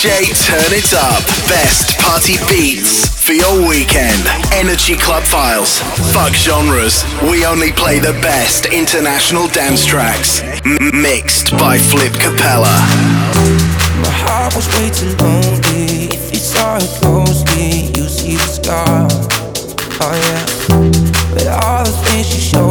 DJ, 0.00 0.32
turn 0.46 0.72
it 0.72 0.94
up. 0.94 1.20
Best 1.46 1.98
party 1.98 2.36
beats 2.48 3.20
for 3.22 3.34
your 3.34 3.68
weekend. 3.68 4.24
Energy 4.50 4.96
Club 4.96 5.22
Files. 5.22 5.78
Fuck 6.14 6.32
genres. 6.32 7.04
We 7.22 7.44
only 7.44 7.70
play 7.70 7.98
the 7.98 8.14
best 8.22 8.64
international 8.64 9.46
dance 9.48 9.84
tracks. 9.84 10.40
M- 10.64 11.02
mixed 11.02 11.50
by 11.52 11.76
Flip 11.76 12.14
Capella. 12.14 12.72
My 14.00 14.08
heart 14.24 14.56
was 14.56 14.68
too 14.98 15.14
lonely. 15.22 16.08
If 16.16 16.32
you 16.32 16.38
saw 16.40 16.78
it 16.78 16.88
closely, 17.02 17.92
you 18.00 18.08
see 18.08 18.36
the 18.36 18.48
scar. 18.48 19.06
Oh 20.00 20.16
yeah. 20.16 21.34
But 21.34 21.46
all 21.62 21.84
the 21.84 21.92
things 22.08 22.34
you 22.34 22.40
showed 22.40 22.69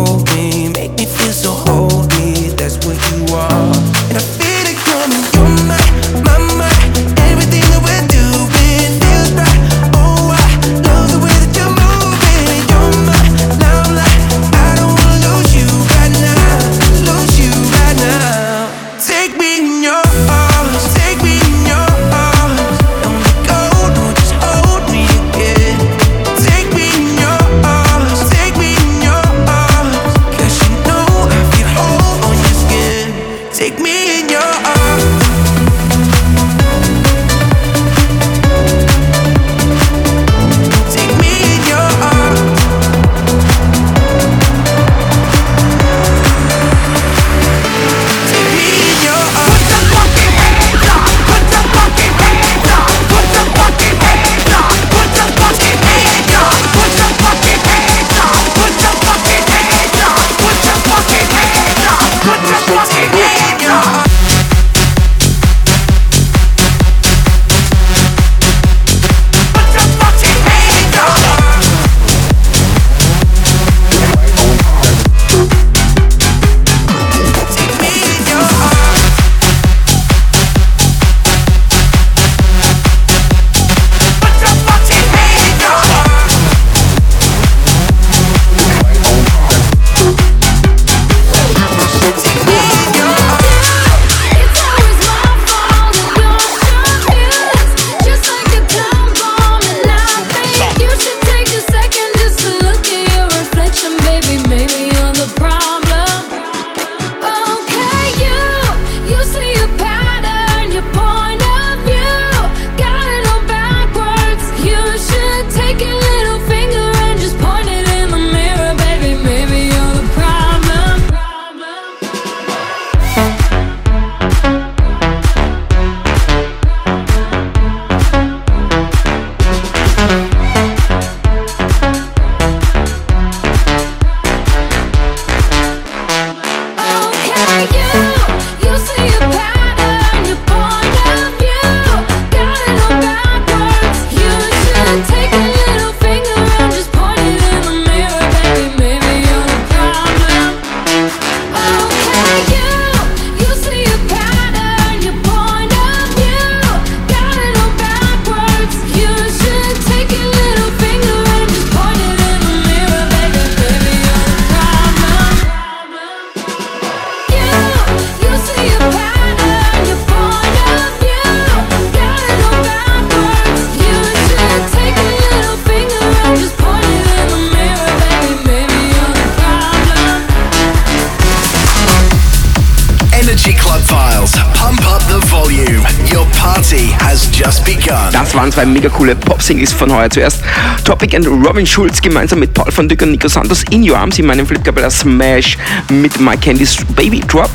zwei 188.59 188.65
mega 188.65 188.89
coole 188.89 189.15
Pop-Singles 189.15 189.71
von 189.71 189.89
heuer. 189.93 190.09
Zuerst 190.09 190.41
Topic 190.83 191.15
and 191.15 191.25
Robin 191.25 191.65
Schulz 191.65 192.01
gemeinsam 192.01 192.39
mit 192.39 192.53
Paul 192.53 192.69
van 192.75 192.89
Dyck 192.89 193.01
und 193.01 193.11
Nico 193.11 193.29
Santos 193.29 193.63
in 193.69 193.89
Your 193.89 193.97
Arms 193.97 194.19
in 194.19 194.25
meinem 194.25 194.45
Flip 194.45 194.61
Capella 194.61 194.89
Smash 194.89 195.57
mit 195.89 196.19
My 196.19 196.35
Candy's 196.35 196.75
Baby 196.93 197.21
Drop. 197.21 197.49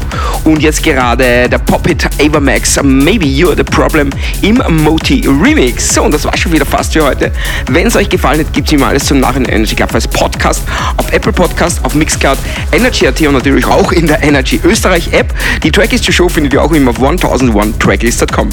Und 0.45 0.63
jetzt 0.63 0.83
gerade 0.83 1.49
der 1.49 1.59
Pop-Hit 1.59 2.07
Ava 2.21 2.39
Max 2.39 2.79
Maybe 2.83 3.25
You're 3.25 3.57
the 3.57 3.65
Problem 3.65 4.11
im 4.43 4.63
Moti 4.83 5.27
Remix. 5.27 5.95
So, 5.95 6.03
und 6.03 6.13
das 6.13 6.25
war 6.25 6.37
schon 6.37 6.53
wieder 6.53 6.67
fast 6.67 6.93
für 6.93 7.03
heute. 7.03 7.33
Wenn 7.71 7.87
es 7.87 7.97
euch 7.97 8.11
gefallen 8.11 8.41
hat, 8.41 8.53
gibt 8.53 8.69
es 8.69 8.75
immer 8.75 8.89
alles 8.89 9.07
zum 9.07 9.21
Nachhinein 9.21 9.53
Energy 9.53 9.75
Club 9.75 9.95
als 9.95 10.07
Podcast 10.07 10.63
auf 10.99 11.11
Apple 11.13 11.33
Podcast, 11.33 11.83
auf 11.85 11.95
Mixcloud, 11.95 12.37
Energy.at 12.73 13.21
und 13.23 13.33
natürlich 13.33 13.67
auch 13.67 13.91
in 13.93 14.07
der 14.07 14.23
Energy 14.23 14.61
Österreich 14.63 15.13
App. 15.13 15.33
Die 15.63 15.71
Tracklist 15.71 16.05
zur 16.05 16.13
Show 16.13 16.29
findet 16.29 16.53
ihr 16.53 16.63
auch 16.63 16.73
immer 16.73 16.91
auf 16.91 17.01
1001tracklist.com. 17.01 18.51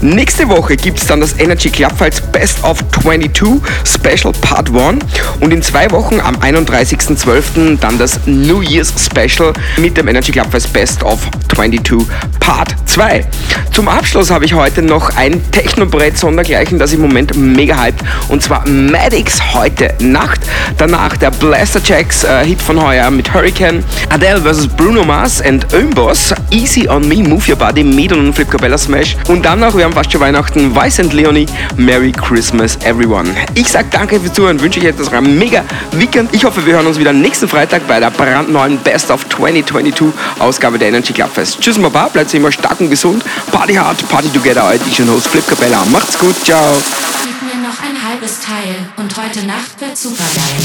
Nächste 0.00 0.48
Woche 0.48 0.76
gibt 0.76 0.98
es 0.98 1.06
dann 1.06 1.20
das 1.20 1.38
Energy 1.38 1.70
Club 1.70 1.96
Files 1.96 2.20
Best 2.20 2.64
of 2.64 2.78
22 3.02 3.60
Special 3.84 4.32
Part 4.40 4.70
1 4.74 5.04
und 5.40 5.52
in 5.52 5.62
zwei 5.62 5.88
Wochen 5.92 6.18
am 6.20 6.36
31.12. 6.36 7.78
dann 7.80 7.96
das 7.96 8.18
New 8.26 8.60
Year's 8.60 8.92
Special 8.98 9.52
mit 9.76 9.96
dem 9.96 10.08
Energy 10.08 10.32
Club 10.32 10.50
Files 10.50 10.66
Best 10.66 11.04
of 11.04 11.27
22 11.54 12.06
Part 12.40 12.74
2. 12.86 13.26
Zum 13.72 13.88
Abschluss 13.88 14.30
habe 14.30 14.44
ich 14.44 14.54
heute 14.54 14.82
noch 14.82 15.16
ein 15.16 15.42
Technobrett 15.50 16.16
sondergleichen, 16.16 16.78
das 16.78 16.92
im 16.92 17.00
Moment 17.00 17.36
mega 17.36 17.76
hype 17.76 17.96
und 18.28 18.42
zwar 18.42 18.66
Maddox 18.68 19.54
heute 19.54 19.92
Nacht. 20.00 20.40
Danach 20.76 21.16
der 21.16 21.30
Blaster 21.30 21.80
Jacks 21.84 22.24
äh, 22.24 22.44
Hit 22.44 22.60
von 22.62 22.82
heuer 22.82 23.10
mit 23.10 23.32
Hurricane, 23.32 23.84
Adele 24.10 24.40
vs 24.40 24.66
Bruno 24.68 25.04
Mars 25.04 25.42
and 25.42 25.66
Ömbos, 25.74 26.34
Easy 26.50 26.88
on 26.88 27.06
Me, 27.06 27.16
Move 27.16 27.50
Your 27.50 27.56
Body, 27.56 27.84
Medon 27.84 28.26
und 28.26 28.34
Flip 28.34 28.50
Cabella 28.50 28.78
Smash 28.78 29.16
und 29.28 29.44
dann 29.44 29.60
noch, 29.60 29.76
wir 29.76 29.84
haben 29.84 29.92
fast 29.92 30.10
schon 30.12 30.20
Weihnachten, 30.20 30.74
Vice 30.74 31.00
and 31.00 31.12
Leonie, 31.12 31.46
Merry 31.76 32.12
Christmas 32.12 32.76
Everyone. 32.84 33.28
Ich 33.54 33.68
sag 33.68 33.90
danke 33.90 34.18
fürs 34.20 34.32
Zuhören, 34.32 34.60
wünsche 34.60 34.80
euch 34.80 34.86
jetzt 34.86 35.12
ein 35.12 35.38
mega 35.38 35.64
Weekend. 35.92 36.34
Ich 36.34 36.44
hoffe, 36.44 36.64
wir 36.64 36.74
hören 36.74 36.86
uns 36.86 36.98
wieder 36.98 37.12
nächsten 37.12 37.48
Freitag 37.48 37.86
bei 37.86 38.00
der 38.00 38.10
brandneuen 38.10 38.78
Best 38.78 39.10
of 39.10 39.28
2022 39.28 40.08
Ausgabe 40.38 40.78
der 40.78 40.88
Energy 40.88 41.12
Club 41.18 41.34
Fest. 41.34 41.60
Tschüss, 41.60 41.76
Baba, 41.78 42.06
bleibt 42.06 42.32
immer 42.32 42.52
stark 42.52 42.78
und 42.78 42.90
gesund. 42.90 43.24
Party 43.50 43.74
hard, 43.74 44.08
Party 44.08 44.28
together, 44.28 44.64
euer 44.64 44.78
DJ 44.78 45.02
und 45.02 45.10
Host 45.10 45.26
Flip 45.26 45.44
Cabella. 45.48 45.84
Macht's 45.86 46.16
gut, 46.16 46.36
ciao. 46.44 46.80
Gib 47.24 47.42
mir 47.42 47.60
noch 47.60 47.82
ein 47.82 48.00
halbes 48.00 48.38
Teil 48.38 48.88
und 48.96 49.16
heute 49.16 49.44
Nacht 49.44 49.80
wird 49.80 49.98
super 49.98 50.22
geil. 50.36 50.62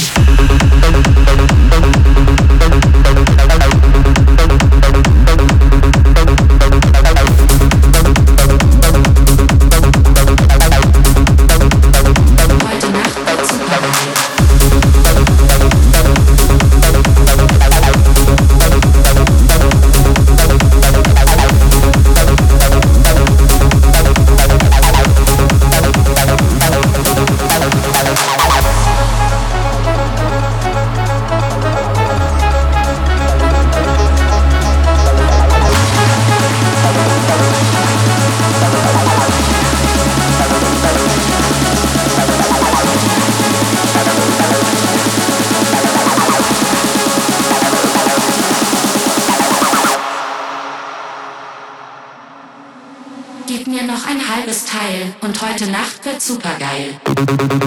Nacht 56.25 57.62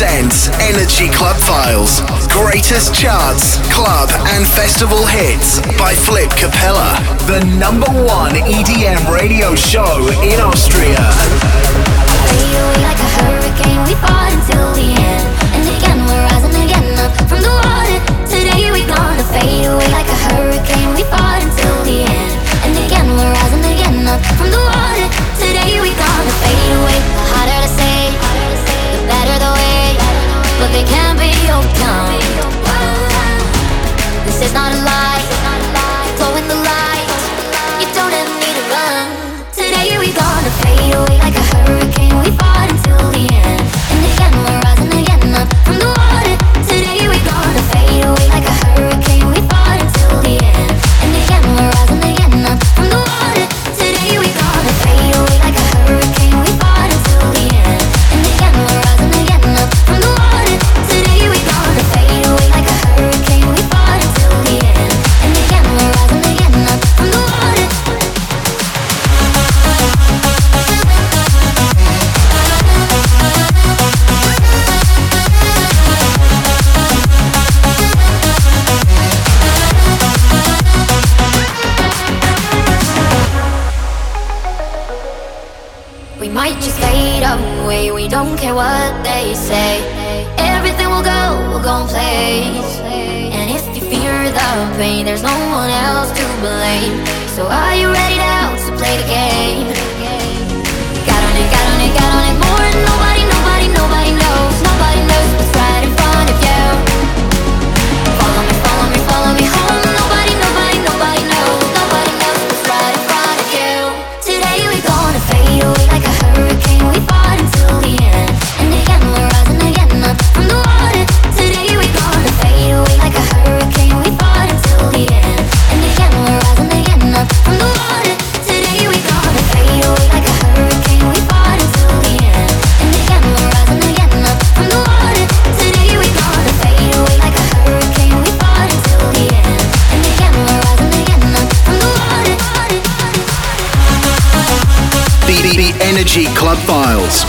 presents 0.00 0.48
Energy 0.60 1.10
Club 1.12 1.36
Files. 1.36 2.00
Greatest 2.32 2.94
charts, 2.94 3.58
club, 3.68 4.08
and 4.32 4.48
festival 4.48 5.04
hits 5.04 5.60
by 5.76 5.92
Flip 5.92 6.30
Capella. 6.30 6.96
The 7.28 7.44
number 7.60 7.84
one 7.84 8.32
EDM 8.32 9.12
radio 9.12 9.54
show 9.54 10.08
in 10.24 10.40
Austria. 10.40 11.04
Fade 19.30 19.66
away 19.66 19.86
like 19.92 20.08
a 20.08 20.18
hurricane, 20.32 20.94
we 20.96 21.04
fought 21.04 21.42
until 21.44 21.84
the 21.84 22.02
end. 22.08 22.32
And 22.64 22.72
again, 22.86 23.06
we're 23.16 23.32
rising 23.36 23.64
again 23.68 24.08
up 24.08 24.24
from 24.38 24.50
the 24.50 24.59
they 30.72 30.84
can't 30.84 31.18
be 31.18 31.32
overcome. 31.50 32.20
This 34.24 34.42
is 34.42 34.52
not 34.52 34.72
a 34.72 34.82
lie. 34.84 35.19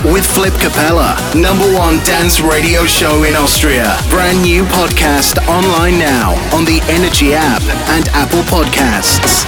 with 0.04 0.26
Flip 0.26 0.54
Capella, 0.56 1.16
number 1.36 1.66
one 1.74 1.98
dance 2.04 2.40
radio 2.42 2.86
show 2.86 3.24
in 3.24 3.36
Austria. 3.36 3.98
Brand 4.10 4.42
new 4.42 4.64
podcast 4.66 5.38
online 5.48 6.00
now 6.00 6.32
on 6.56 6.66
the 6.66 6.80
Energy 6.90 7.34
app 7.34 7.62
and 7.90 8.08
Apple 8.10 8.42
Podcasts. 8.44 9.46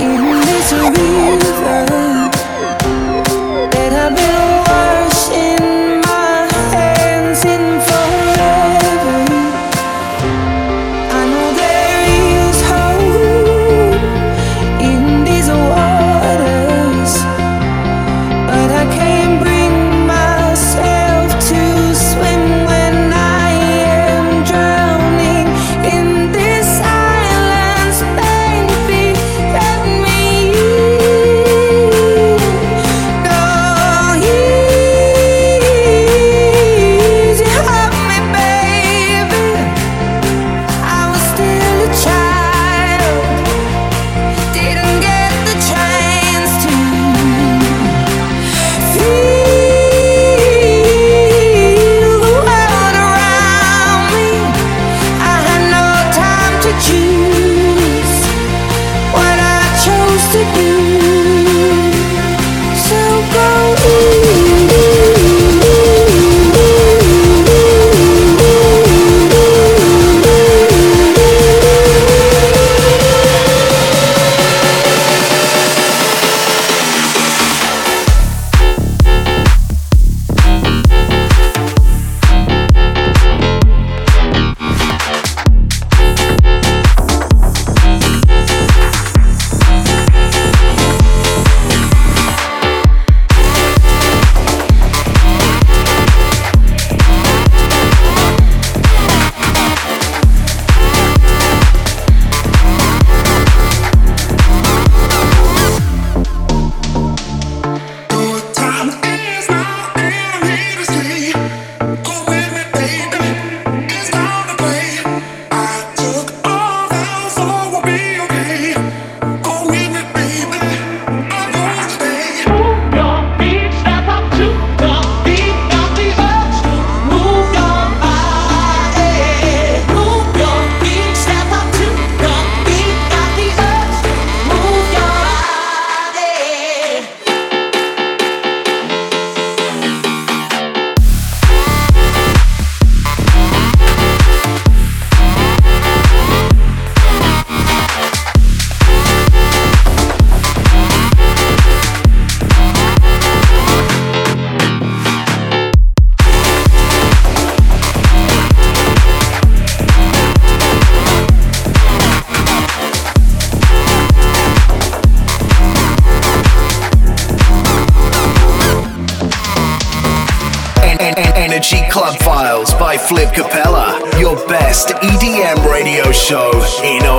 In 0.00 0.40
misery. 0.40 1.43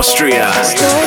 Austria. 0.08 1.05